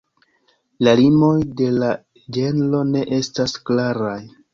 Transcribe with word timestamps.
La 0.85 0.93
limoj 0.99 1.33
de 1.59 1.67
la 1.75 1.89
ĝenro 2.37 2.79
ne 2.95 3.05
estas 3.19 3.55
klaraj. 3.69 4.17